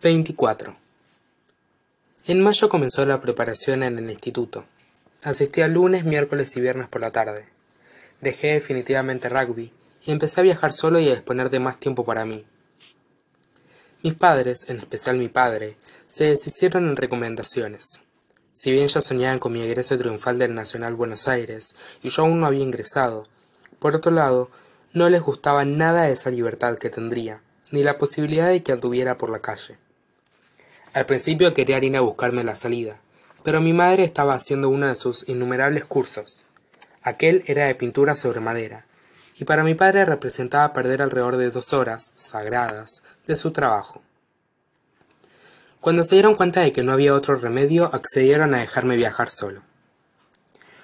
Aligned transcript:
24. 0.00 0.76
En 2.26 2.40
mayo 2.40 2.68
comenzó 2.68 3.04
la 3.04 3.20
preparación 3.20 3.82
en 3.82 3.98
el 3.98 4.08
instituto. 4.08 4.64
Asistía 5.24 5.66
lunes, 5.66 6.04
miércoles 6.04 6.56
y 6.56 6.60
viernes 6.60 6.86
por 6.86 7.00
la 7.00 7.10
tarde. 7.10 7.46
Dejé 8.20 8.52
definitivamente 8.52 9.28
rugby 9.28 9.72
y 10.04 10.12
empecé 10.12 10.40
a 10.40 10.44
viajar 10.44 10.72
solo 10.72 11.00
y 11.00 11.08
a 11.08 11.14
disponer 11.14 11.50
de 11.50 11.58
más 11.58 11.80
tiempo 11.80 12.04
para 12.04 12.24
mí. 12.24 12.46
Mis 14.04 14.14
padres, 14.14 14.66
en 14.68 14.78
especial 14.78 15.18
mi 15.18 15.26
padre, 15.26 15.76
se 16.06 16.26
deshicieron 16.26 16.88
en 16.88 16.94
recomendaciones. 16.94 18.02
Si 18.54 18.70
bien 18.70 18.86
ya 18.86 19.00
soñaban 19.00 19.40
con 19.40 19.52
mi 19.52 19.62
egreso 19.62 19.98
triunfal 19.98 20.38
del 20.38 20.54
Nacional 20.54 20.94
Buenos 20.94 21.26
Aires 21.26 21.74
y 22.04 22.10
yo 22.10 22.22
aún 22.22 22.38
no 22.38 22.46
había 22.46 22.62
ingresado, 22.62 23.26
por 23.80 23.96
otro 23.96 24.12
lado, 24.12 24.48
no 24.92 25.08
les 25.08 25.22
gustaba 25.22 25.64
nada 25.64 26.08
esa 26.08 26.30
libertad 26.30 26.78
que 26.78 26.88
tendría, 26.88 27.42
ni 27.72 27.82
la 27.82 27.98
posibilidad 27.98 28.46
de 28.46 28.62
que 28.62 28.70
anduviera 28.70 29.18
por 29.18 29.30
la 29.30 29.40
calle. 29.40 29.76
Al 30.98 31.06
principio 31.06 31.54
quería 31.54 31.78
ir 31.78 31.96
a 31.96 32.00
buscarme 32.00 32.42
la 32.42 32.56
salida, 32.56 32.98
pero 33.44 33.60
mi 33.60 33.72
madre 33.72 34.02
estaba 34.02 34.34
haciendo 34.34 34.68
uno 34.68 34.88
de 34.88 34.96
sus 34.96 35.28
innumerables 35.28 35.84
cursos. 35.84 36.44
Aquel 37.02 37.44
era 37.46 37.68
de 37.68 37.76
pintura 37.76 38.16
sobre 38.16 38.40
madera, 38.40 38.84
y 39.36 39.44
para 39.44 39.62
mi 39.62 39.76
padre 39.76 40.04
representaba 40.04 40.72
perder 40.72 41.00
alrededor 41.00 41.36
de 41.36 41.52
dos 41.52 41.72
horas, 41.72 42.14
sagradas, 42.16 43.04
de 43.28 43.36
su 43.36 43.52
trabajo. 43.52 44.02
Cuando 45.78 46.02
se 46.02 46.16
dieron 46.16 46.34
cuenta 46.34 46.62
de 46.62 46.72
que 46.72 46.82
no 46.82 46.90
había 46.90 47.14
otro 47.14 47.36
remedio, 47.36 47.94
accedieron 47.94 48.52
a 48.54 48.58
dejarme 48.58 48.96
viajar 48.96 49.30
solo. 49.30 49.62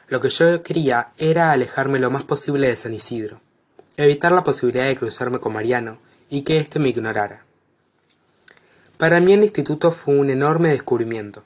Lo 0.07 0.21
que 0.21 0.29
yo 0.29 0.63
quería 0.63 1.09
era 1.19 1.51
alejarme 1.51 1.99
lo 1.99 2.13
más 2.13 2.23
posible 2.23 2.69
de 2.69 2.77
San 2.77 2.95
Isidro, 2.95 3.41
evitar 3.97 4.31
la 4.31 4.45
posibilidad 4.45 4.87
de 4.87 4.95
cruzarme 4.95 5.41
con 5.41 5.55
Mariano 5.55 5.99
y 6.29 6.43
que 6.43 6.59
éste 6.59 6.79
me 6.79 6.91
ignorara. 6.91 7.44
Para 9.05 9.21
mí 9.21 9.35
el 9.35 9.43
instituto 9.43 9.91
fue 9.91 10.17
un 10.17 10.31
enorme 10.31 10.71
descubrimiento, 10.71 11.45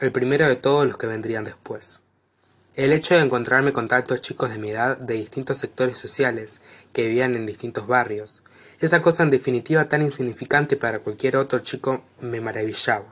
el 0.00 0.10
primero 0.10 0.48
de 0.48 0.56
todos 0.56 0.84
los 0.84 0.98
que 0.98 1.06
vendrían 1.06 1.44
después. 1.44 2.02
El 2.74 2.92
hecho 2.92 3.14
de 3.14 3.20
encontrarme 3.20 3.72
con 3.72 3.86
tantos 3.86 4.20
chicos 4.20 4.50
de 4.50 4.58
mi 4.58 4.70
edad 4.70 4.98
de 4.98 5.14
distintos 5.14 5.58
sectores 5.58 5.96
sociales 5.96 6.60
que 6.92 7.06
vivían 7.06 7.36
en 7.36 7.46
distintos 7.46 7.86
barrios, 7.86 8.42
esa 8.80 9.00
cosa 9.00 9.22
en 9.22 9.30
definitiva 9.30 9.88
tan 9.88 10.02
insignificante 10.02 10.76
para 10.76 10.98
cualquier 10.98 11.36
otro 11.36 11.60
chico 11.60 12.02
me 12.20 12.40
maravillaba. 12.40 13.06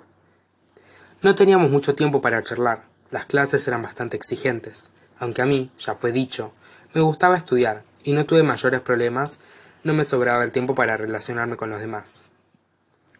No 1.22 1.36
teníamos 1.36 1.70
mucho 1.70 1.94
tiempo 1.94 2.20
para 2.20 2.42
charlar, 2.42 2.86
las 3.12 3.26
clases 3.26 3.68
eran 3.68 3.82
bastante 3.82 4.16
exigentes, 4.16 4.90
aunque 5.16 5.42
a 5.42 5.46
mí, 5.46 5.70
ya 5.78 5.94
fue 5.94 6.10
dicho, 6.10 6.50
me 6.92 7.02
gustaba 7.02 7.36
estudiar 7.36 7.84
y 8.02 8.14
no 8.14 8.26
tuve 8.26 8.42
mayores 8.42 8.80
problemas, 8.80 9.38
no 9.84 9.94
me 9.94 10.04
sobraba 10.04 10.42
el 10.42 10.50
tiempo 10.50 10.74
para 10.74 10.96
relacionarme 10.96 11.56
con 11.56 11.70
los 11.70 11.78
demás. 11.78 12.24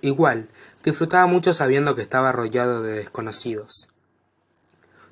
Igual, 0.00 0.48
disfrutaba 0.84 1.27
mucho 1.27 1.55
sabiendo 1.55 1.94
que 1.94 2.02
estaba 2.02 2.28
arrollado 2.28 2.83
de 2.83 2.94
desconocidos. 2.94 3.92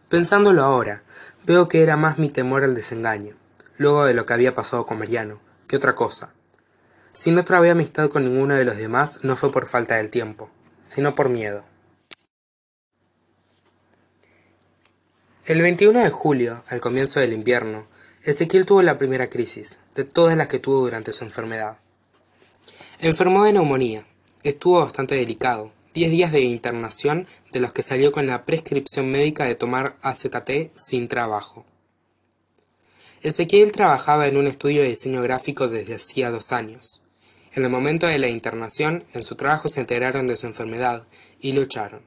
Pensándolo 0.09 0.63
ahora, 0.63 1.03
veo 1.45 1.69
que 1.69 1.83
era 1.83 1.97
más 1.97 2.19
mi 2.19 2.29
temor 2.29 2.63
al 2.63 2.75
desengaño, 2.75 3.35
luego 3.79 4.05
de 4.05 4.15
lo 4.15 4.27
que 4.27 4.35
había 4.35 4.55
pasado 4.55 4.87
con 4.87 4.99
Mariano, 4.99 5.41
que 5.67 5.77
otra 5.77 5.95
cosa. 5.95 6.33
Si 7.13 7.31
no 7.31 7.45
trabé 7.45 7.71
amistad 7.71 8.11
con 8.11 8.25
ninguno 8.25 8.55
de 8.55 8.65
los 8.65 8.77
demás, 8.77 9.21
no 9.23 9.37
fue 9.37 9.51
por 9.51 9.67
falta 9.67 9.97
del 9.97 10.11
tiempo, 10.11 10.51
sino 10.83 11.15
por 11.15 11.29
miedo. 11.29 11.65
El 15.47 15.61
21 15.61 16.01
de 16.01 16.11
julio, 16.11 16.63
al 16.71 16.81
comienzo 16.81 17.21
del 17.21 17.33
invierno, 17.33 17.87
Ezequiel 18.23 18.65
tuvo 18.65 18.81
la 18.81 18.97
primera 18.97 19.29
crisis, 19.29 19.79
de 19.95 20.05
todas 20.05 20.37
las 20.37 20.49
que 20.49 20.59
tuvo 20.59 20.81
durante 20.81 21.13
su 21.13 21.25
enfermedad. 21.25 21.79
Enfermó 22.99 23.45
de 23.45 23.53
neumonía, 23.53 24.07
Estuvo 24.45 24.81
bastante 24.81 25.15
delicado. 25.15 25.73
Diez 25.95 26.11
días 26.11 26.31
de 26.31 26.43
internación 26.43 27.27
de 27.51 27.61
los 27.61 27.73
que 27.73 27.83
salió 27.83 28.13
con 28.13 28.27
la 28.27 28.45
prescripción 28.45 29.11
médica 29.11 29.47
de 29.47 29.55
tomar 29.55 29.97
AZT 30.03 30.71
sin 30.73 31.09
trabajo. 31.09 31.65
Ezequiel 33.23 33.73
trabajaba 33.73 34.29
en 34.29 34.37
un 34.37 34.47
estudio 34.47 34.83
de 34.83 34.89
diseño 34.89 35.23
gráfico 35.23 35.67
desde 35.69 35.95
hacía 35.95 36.29
dos 36.29 36.53
años. 36.53 37.03
En 37.55 37.65
el 37.65 37.71
momento 37.71 38.07
de 38.07 38.19
la 38.19 38.29
internación, 38.29 39.05
en 39.15 39.23
su 39.23 39.35
trabajo 39.35 39.71
se 39.71 39.81
enteraron 39.81 40.29
de 40.29 40.37
su 40.37 40.47
enfermedad 40.47 41.05
y 41.41 41.53
lo 41.53 41.63
echaron. 41.63 42.03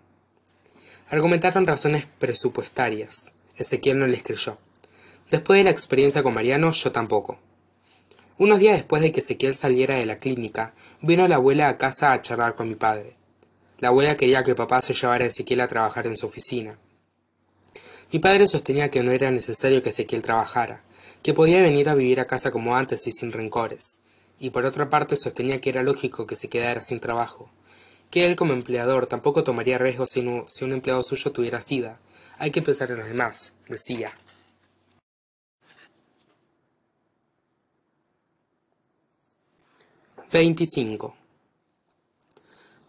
Argumentaron 1.09 1.66
razones 1.66 2.06
presupuestarias. 2.19 3.33
Ezequiel 3.56 3.97
no 3.97 4.06
les 4.06 4.22
creyó. 4.22 4.59
Después 5.31 5.57
de 5.57 5.63
la 5.63 5.72
experiencia 5.72 6.22
con 6.22 6.35
Mariano, 6.35 6.72
yo 6.72 6.91
tampoco. 6.91 7.39
Unos 8.40 8.59
días 8.59 8.78
después 8.78 9.02
de 9.02 9.12
que 9.12 9.22
Ezequiel 9.22 9.56
saliera 9.56 9.96
de 9.96 10.06
la 10.06 10.20
clínica, 10.20 10.75
vino 11.02 11.28
la 11.28 11.38
abuela 11.38 11.70
a 11.70 11.78
casa 11.80 12.12
a 12.12 12.22
charlar 12.22 12.53
con 12.53 12.70
mi 12.70 12.75
padre. 12.75 13.16
La 13.80 13.88
abuela 13.88 14.16
quería 14.16 14.44
que 14.44 14.53
papá 14.53 14.80
se 14.81 14.94
llevara 14.94 15.24
a 15.24 15.28
Ezequiel 15.28 15.59
a 15.62 15.68
trabajar 15.68 16.06
en 16.06 16.18
su 16.18 16.28
oficina. 16.28 16.78
Mi 18.12 18.20
padre 18.20 18.46
sostenía 18.46 18.92
que 18.92 19.02
no 19.02 19.12
era 19.12 19.31
necesario 19.31 19.81
que 19.81 19.90
Ezequiel 19.90 20.22
trabajara, 20.22 20.84
que 21.24 21.34
podía 21.34 21.64
venir 21.64 21.90
a 21.90 21.96
vivir 21.96 22.20
a 22.20 22.28
casa 22.28 22.52
como 22.52 22.75
antes 22.75 23.08
y 23.08 23.12
sin 23.12 23.31
rencores, 23.31 24.02
y 24.38 24.52
por 24.52 24.66
otra 24.66 24.88
parte 24.88 25.16
sostenía 25.16 25.59
que 25.59 25.72
era 25.72 25.81
lógico 25.81 26.28
que 26.28 26.36
se 26.36 26.48
quedara 26.48 26.84
sin 26.84 27.00
trabajo, 27.00 27.50
que 28.12 28.28
él 28.28 28.36
como 28.36 28.54
empleador 28.54 29.08
tampoco 29.08 29.44
tomaría 29.44 29.80
riesgos 29.80 30.12
si, 30.12 30.24
si 30.48 30.64
un 30.64 30.74
empleado 30.74 31.02
suyo 31.02 31.31
tuviera 31.31 31.59
sida. 31.59 32.00
Hay 32.38 32.52
que 32.52 32.62
pensar 32.62 32.92
en 32.92 33.00
los 33.00 33.08
demás, 33.08 33.54
decía. 33.68 34.12
25. 40.29 41.15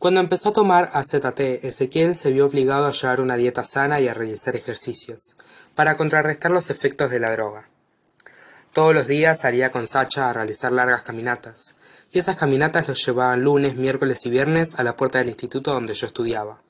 Cuando 0.01 0.19
empezó 0.19 0.49
a 0.49 0.53
tomar 0.53 0.91
AZT, 0.93 1.39
Ezequiel 1.63 2.17
se 2.17 2.33
vio 2.33 2.47
obligado 2.47 2.87
a 2.87 2.91
llevar 2.91 3.21
una 3.21 3.37
dieta 3.37 3.65
sana 3.65 4.01
y 4.01 4.09
a 4.09 4.15
realizar 4.15 4.57
ejercicios, 4.57 5.37
para 5.77 5.97
contrarrestar 5.97 6.51
los 6.51 6.69
efectos 6.69 7.11
de 7.11 7.21
la 7.21 7.31
droga. 7.31 7.69
Todos 8.73 8.93
los 8.93 9.07
días 9.07 9.41
salía 9.41 9.71
con 9.71 9.87
Sacha 9.87 10.29
a 10.29 10.33
realizar 10.33 10.73
largas 10.73 11.03
caminatas, 11.03 11.77
y 12.11 12.19
esas 12.19 12.37
caminatas 12.37 12.89
los 12.89 13.07
llevaban 13.07 13.45
lunes, 13.45 13.77
miércoles 13.77 14.27
y 14.27 14.31
viernes 14.31 14.75
a 14.77 14.83
la 14.83 14.97
puerta 14.97 15.19
del 15.19 15.29
instituto 15.29 15.73
donde 15.73 15.95
yo 15.95 16.09
estudiaba. 16.09 16.61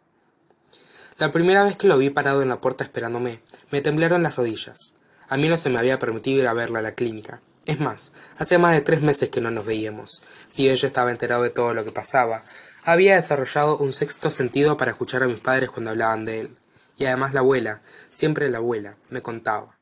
La 1.17 1.33
primera 1.33 1.65
vez 1.65 1.79
que 1.79 1.89
lo 1.89 1.97
vi 1.97 2.11
parado 2.11 2.43
en 2.43 2.51
la 2.51 2.61
puerta 2.61 2.85
esperándome, 2.85 3.41
me 3.71 3.81
temblaron 3.81 4.23
las 4.23 4.37
rodillas. 4.37 4.93
A 5.31 5.39
mí 5.39 5.49
no 5.49 5.57
se 5.57 5.71
me 5.71 5.79
había 5.79 5.99
permitido 5.99 6.41
ir 6.43 6.47
a 6.47 6.53
verlo 6.53 6.79
a 6.79 6.83
la 6.83 6.93
clínica, 6.93 7.41
es 7.69 7.79
más, 7.81 8.13
hace 8.39 8.57
más 8.57 8.73
de 8.73 8.81
tres 8.81 9.03
meses 9.03 9.29
que 9.29 9.43
no 9.43 9.51
nos 9.51 9.67
veíamos. 9.67 10.23
Si 10.47 10.65
bien 10.65 10.77
yo 10.77 10.87
estaba 10.87 11.11
enterado 11.11 11.43
de 11.43 11.51
todo 11.51 11.75
lo 11.75 11.85
que 11.85 11.93
pasaba, 11.93 12.43
había 12.83 13.15
desarrollado 13.15 13.77
un 13.77 13.93
sexto 13.93 14.31
sentido 14.31 14.79
para 14.79 14.93
escuchar 14.93 15.23
a 15.23 15.27
mis 15.27 15.41
padres 15.41 15.69
cuando 15.71 15.91
hablaban 15.91 16.25
de 16.25 16.41
él. 16.41 16.57
Y 16.97 17.05
además 17.05 17.35
la 17.35 17.41
abuela, 17.41 17.83
siempre 18.09 18.49
la 18.49 18.57
abuela, 18.57 18.97
me 19.11 19.21
contaba. 19.21 19.79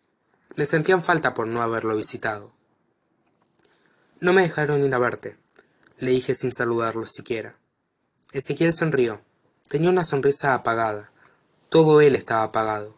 Me 0.57 0.67
sentían 0.67 1.01
falta 1.01 1.33
por 1.33 1.47
no 1.47 1.63
haberlo 1.63 1.97
visitado. 1.97 2.53
No 4.19 4.33
me 4.33 4.43
dejaron 4.43 4.85
ir 4.85 4.93
a 4.93 4.99
verte, 4.99 5.37
le 5.99 6.11
dije 6.11 6.35
sin 6.35 6.51
saludarlo 6.51 7.07
siquiera. 7.07 7.55
Ezequiel 8.33 8.73
sonrió. 8.73 9.23
Tenía 9.69 9.91
una 9.91 10.05
sonrisa 10.05 10.55
apagada. 10.55 11.13
Todo 11.69 12.01
él 12.01 12.17
estaba 12.17 12.43
apagado. 12.43 12.97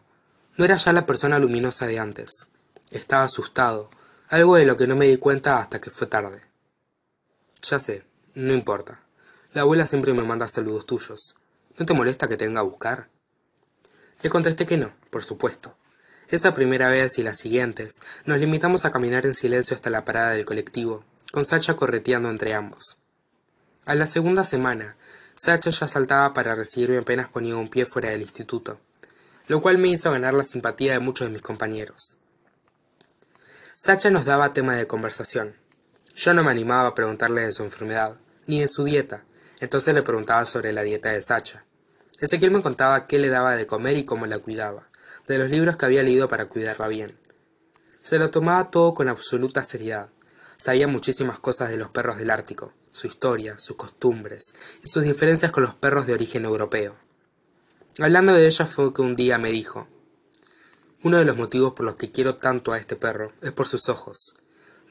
No 0.57 0.65
era 0.65 0.77
ya 0.77 0.93
la 0.93 1.05
persona 1.05 1.37
luminosa 1.37 1.85
de 1.85 1.99
antes. 1.99 2.47
Estaba 2.89 3.25
asustado, 3.25 3.91
algo 4.29 4.57
de 4.57 4.65
lo 4.65 4.77
que 4.77 4.85
no 4.85 4.95
me 4.95 5.07
di 5.07 5.17
cuenta 5.17 5.59
hasta 5.59 5.81
que 5.81 5.89
fue 5.89 6.05
tarde. 6.05 6.41
Ya 7.63 7.79
sé, 7.79 8.03
no 8.35 8.53
importa. 8.53 9.01
La 9.53 9.61
abuela 9.61 9.87
siempre 9.87 10.13
me 10.13 10.21
manda 10.21 10.47
saludos 10.47 10.85
tuyos. 10.85 11.35
¿No 11.77 11.85
te 11.87 11.95
molesta 11.95 12.27
que 12.27 12.37
te 12.37 12.45
venga 12.45 12.59
a 12.59 12.63
buscar? 12.63 13.09
Le 14.21 14.29
contesté 14.29 14.67
que 14.67 14.77
no, 14.77 14.91
por 15.09 15.23
supuesto. 15.23 15.75
Esa 16.27 16.53
primera 16.53 16.91
vez 16.91 17.17
y 17.17 17.23
las 17.23 17.37
siguientes 17.37 18.03
nos 18.25 18.39
limitamos 18.39 18.85
a 18.85 18.91
caminar 18.91 19.25
en 19.25 19.33
silencio 19.33 19.75
hasta 19.75 19.89
la 19.89 20.05
parada 20.05 20.33
del 20.33 20.45
colectivo, 20.45 21.03
con 21.31 21.43
Sacha 21.43 21.75
correteando 21.75 22.29
entre 22.29 22.53
ambos. 22.53 22.99
A 23.85 23.95
la 23.95 24.05
segunda 24.05 24.43
semana, 24.43 24.95
Sacha 25.33 25.71
ya 25.71 25.87
saltaba 25.87 26.35
para 26.35 26.53
recibirme 26.53 26.99
apenas 26.99 27.29
ponía 27.29 27.55
un 27.55 27.69
pie 27.69 27.87
fuera 27.87 28.09
del 28.09 28.21
instituto, 28.21 28.79
lo 29.47 29.59
cual 29.59 29.79
me 29.79 29.87
hizo 29.87 30.11
ganar 30.11 30.35
la 30.35 30.43
simpatía 30.43 30.93
de 30.93 30.99
muchos 30.99 31.27
de 31.27 31.33
mis 31.33 31.41
compañeros. 31.41 32.18
Sacha 33.81 34.09
nos 34.09 34.25
daba 34.25 34.51
tema 34.51 34.75
de 34.75 34.87
conversación. 34.87 35.55
Yo 36.13 36.33
no 36.33 36.43
me 36.43 36.51
animaba 36.51 36.89
a 36.89 36.95
preguntarle 36.95 37.45
de 37.45 37.53
su 37.53 37.63
enfermedad, 37.63 38.17
ni 38.45 38.59
de 38.59 38.67
su 38.67 38.83
dieta, 38.83 39.23
entonces 39.61 39.93
le 39.93 40.03
preguntaba 40.03 40.45
sobre 40.45 40.73
la 40.73 40.83
dieta 40.83 41.11
de 41.11 41.21
Sacha. 41.21 41.63
Ezequiel 42.19 42.51
me 42.51 42.61
contaba 42.61 43.07
qué 43.07 43.19
le 43.19 43.29
daba 43.29 43.55
de 43.55 43.67
comer 43.67 43.95
y 43.95 44.03
cómo 44.03 44.25
la 44.25 44.39
cuidaba, 44.39 44.89
de 45.29 45.37
los 45.37 45.49
libros 45.49 45.77
que 45.77 45.85
había 45.85 46.03
leído 46.03 46.27
para 46.27 46.47
cuidarla 46.47 46.89
bien. 46.89 47.17
Se 48.03 48.19
lo 48.19 48.31
tomaba 48.31 48.69
todo 48.69 48.93
con 48.93 49.07
absoluta 49.07 49.63
seriedad. 49.63 50.09
Sabía 50.57 50.89
muchísimas 50.89 51.39
cosas 51.39 51.69
de 51.69 51.77
los 51.77 51.89
perros 51.89 52.17
del 52.17 52.31
Ártico, 52.31 52.73
su 52.91 53.07
historia, 53.07 53.59
sus 53.59 53.77
costumbres 53.77 54.55
y 54.83 54.89
sus 54.89 55.03
diferencias 55.03 55.53
con 55.53 55.63
los 55.63 55.75
perros 55.75 56.05
de 56.05 56.11
origen 56.11 56.43
europeo. 56.43 56.97
Hablando 57.97 58.33
de 58.33 58.45
ella 58.45 58.65
fue 58.65 58.93
que 58.93 59.01
un 59.01 59.15
día 59.15 59.37
me 59.37 59.51
dijo 59.51 59.87
uno 61.01 61.17
de 61.17 61.25
los 61.25 61.37
motivos 61.37 61.73
por 61.73 61.85
los 61.85 61.95
que 61.95 62.11
quiero 62.11 62.35
tanto 62.35 62.73
a 62.73 62.77
este 62.77 62.97
perro 62.97 63.31
es 63.41 63.53
por 63.53 63.67
sus 63.67 63.87
ojos. 63.87 64.35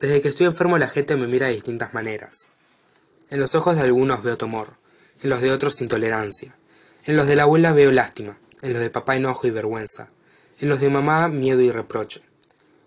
Desde 0.00 0.22
que 0.22 0.28
estoy 0.28 0.46
enfermo 0.46 0.78
la 0.78 0.88
gente 0.88 1.16
me 1.16 1.26
mira 1.26 1.48
de 1.48 1.54
distintas 1.54 1.92
maneras. 1.92 2.48
En 3.28 3.40
los 3.40 3.54
ojos 3.54 3.76
de 3.76 3.82
algunos 3.82 4.22
veo 4.22 4.38
temor, 4.38 4.78
en 5.22 5.28
los 5.28 5.42
de 5.42 5.52
otros 5.52 5.82
intolerancia. 5.82 6.56
En 7.04 7.16
los 7.16 7.26
de 7.26 7.36
la 7.36 7.42
abuela 7.42 7.72
veo 7.72 7.90
lástima, 7.90 8.38
en 8.62 8.72
los 8.72 8.80
de 8.80 8.88
papá 8.88 9.16
enojo 9.16 9.46
y 9.46 9.50
vergüenza, 9.50 10.10
en 10.60 10.70
los 10.70 10.80
de 10.80 10.88
mamá 10.88 11.28
miedo 11.28 11.60
y 11.60 11.70
reproche. 11.70 12.22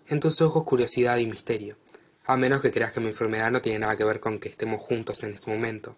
En 0.08 0.18
tus 0.18 0.40
ojos 0.40 0.64
curiosidad 0.64 1.18
y 1.18 1.26
misterio, 1.26 1.76
a 2.24 2.36
menos 2.36 2.60
que 2.60 2.72
creas 2.72 2.92
que 2.92 3.00
mi 3.00 3.06
enfermedad 3.06 3.52
no 3.52 3.62
tiene 3.62 3.80
nada 3.80 3.96
que 3.96 4.04
ver 4.04 4.18
con 4.18 4.40
que 4.40 4.48
estemos 4.48 4.80
juntos 4.80 5.22
en 5.22 5.32
este 5.32 5.50
momento. 5.50 5.96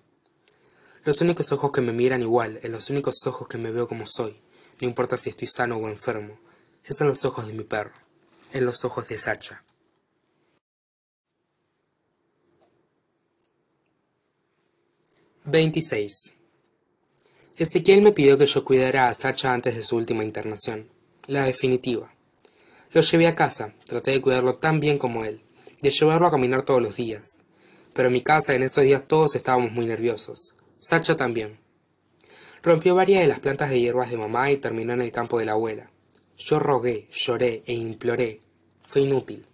Los 1.04 1.22
únicos 1.22 1.52
ojos 1.52 1.72
que 1.72 1.80
me 1.80 1.92
miran 1.92 2.20
igual, 2.20 2.60
en 2.62 2.72
los 2.72 2.90
únicos 2.90 3.26
ojos 3.26 3.48
que 3.48 3.58
me 3.58 3.70
veo 3.70 3.88
como 3.88 4.04
soy, 4.04 4.40
no 4.80 4.88
importa 4.88 5.16
si 5.16 5.30
estoy 5.30 5.48
sano 5.48 5.76
o 5.76 5.88
enfermo, 5.88 6.38
es 6.84 7.00
en 7.00 7.06
los 7.06 7.24
ojos 7.24 7.46
de 7.46 7.54
mi 7.54 7.64
perro, 7.64 7.94
en 8.52 8.66
los 8.66 8.84
ojos 8.84 9.08
de 9.08 9.16
Sacha. 9.16 9.64
26. 15.44 16.34
Ezequiel 17.56 18.02
me 18.02 18.12
pidió 18.12 18.36
que 18.36 18.46
yo 18.46 18.64
cuidara 18.64 19.08
a 19.08 19.14
Sacha 19.14 19.52
antes 19.52 19.74
de 19.74 19.82
su 19.82 19.96
última 19.96 20.24
internación, 20.24 20.88
la 21.26 21.44
definitiva. 21.44 22.12
Lo 22.92 23.00
llevé 23.00 23.26
a 23.26 23.34
casa, 23.34 23.74
traté 23.86 24.12
de 24.12 24.20
cuidarlo 24.20 24.56
tan 24.56 24.80
bien 24.80 24.98
como 24.98 25.24
él, 25.24 25.40
de 25.80 25.90
llevarlo 25.90 26.26
a 26.26 26.30
caminar 26.30 26.62
todos 26.62 26.82
los 26.82 26.96
días. 26.96 27.44
Pero 27.92 28.08
en 28.08 28.14
mi 28.14 28.22
casa 28.22 28.54
en 28.54 28.62
esos 28.62 28.84
días 28.84 29.06
todos 29.06 29.34
estábamos 29.34 29.72
muy 29.72 29.86
nerviosos. 29.86 30.56
Sacha 30.78 31.16
también. 31.16 31.58
Rompió 32.62 32.94
varias 32.94 33.22
de 33.22 33.28
las 33.28 33.40
plantas 33.40 33.70
de 33.70 33.80
hierbas 33.80 34.10
de 34.10 34.16
mamá 34.16 34.50
y 34.50 34.56
terminó 34.56 34.92
en 34.92 35.02
el 35.02 35.12
campo 35.12 35.38
de 35.38 35.44
la 35.44 35.52
abuela. 35.52 35.90
Yo 36.36 36.58
rogué, 36.58 37.08
lloré 37.10 37.62
e 37.66 37.74
imploré. 37.74 38.40
Fue 38.82 39.02
inútil. 39.02 39.46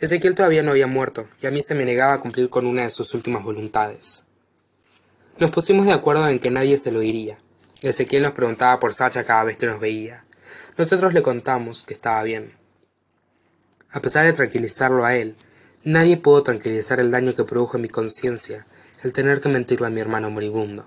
Ezequiel 0.00 0.34
todavía 0.34 0.62
no 0.62 0.72
había 0.72 0.86
muerto, 0.88 1.28
y 1.40 1.46
a 1.46 1.50
mí 1.50 1.62
se 1.62 1.74
me 1.74 1.84
negaba 1.84 2.14
a 2.14 2.20
cumplir 2.20 2.50
con 2.50 2.66
una 2.66 2.82
de 2.82 2.90
sus 2.90 3.14
últimas 3.14 3.44
voluntades. 3.44 4.24
Nos 5.38 5.52
pusimos 5.52 5.86
de 5.86 5.92
acuerdo 5.92 6.28
en 6.28 6.40
que 6.40 6.50
nadie 6.50 6.76
se 6.76 6.90
lo 6.90 7.00
diría. 7.00 7.38
Ezequiel 7.82 8.24
nos 8.24 8.32
preguntaba 8.32 8.80
por 8.80 8.94
Sacha 8.94 9.24
cada 9.24 9.44
vez 9.44 9.56
que 9.56 9.66
nos 9.66 9.80
veía. 9.80 10.24
Nosotros 10.76 11.14
le 11.14 11.22
contamos 11.22 11.84
que 11.84 11.94
estaba 11.94 12.22
bien. 12.24 12.52
A 13.90 14.00
pesar 14.00 14.24
de 14.24 14.32
tranquilizarlo 14.32 15.04
a 15.04 15.16
él, 15.16 15.36
nadie 15.84 16.16
pudo 16.16 16.42
tranquilizar 16.42 16.98
el 16.98 17.10
daño 17.10 17.34
que 17.34 17.44
produjo 17.44 17.76
en 17.76 17.82
mi 17.82 17.88
conciencia 17.88 18.66
el 19.02 19.12
tener 19.12 19.40
que 19.40 19.48
mentirle 19.48 19.86
a 19.86 19.90
mi 19.90 20.00
hermano 20.00 20.30
moribundo. 20.30 20.86